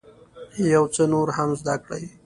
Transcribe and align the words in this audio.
یو 0.73 0.83
څه 0.93 1.03
نور 1.13 1.27
هم 1.37 1.49
زده 1.59 1.75
کړئ. 1.83 2.03